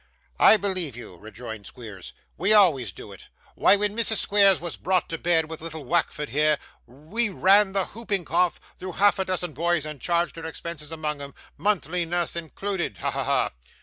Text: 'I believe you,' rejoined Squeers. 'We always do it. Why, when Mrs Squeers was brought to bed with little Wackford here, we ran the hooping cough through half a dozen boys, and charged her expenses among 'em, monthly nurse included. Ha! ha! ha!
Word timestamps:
'I 0.39 0.57
believe 0.57 0.95
you,' 0.97 1.15
rejoined 1.17 1.67
Squeers. 1.67 2.13
'We 2.35 2.53
always 2.53 2.91
do 2.91 3.11
it. 3.11 3.27
Why, 3.53 3.75
when 3.75 3.95
Mrs 3.95 4.17
Squeers 4.17 4.59
was 4.59 4.75
brought 4.75 5.07
to 5.09 5.19
bed 5.19 5.47
with 5.47 5.61
little 5.61 5.85
Wackford 5.85 6.29
here, 6.29 6.57
we 6.87 7.29
ran 7.29 7.73
the 7.73 7.85
hooping 7.85 8.25
cough 8.25 8.59
through 8.79 8.93
half 8.93 9.19
a 9.19 9.25
dozen 9.25 9.53
boys, 9.53 9.85
and 9.85 10.01
charged 10.01 10.37
her 10.37 10.45
expenses 10.47 10.91
among 10.91 11.21
'em, 11.21 11.35
monthly 11.55 12.03
nurse 12.03 12.35
included. 12.35 12.97
Ha! 12.97 13.11
ha! 13.11 13.23
ha! 13.23 13.51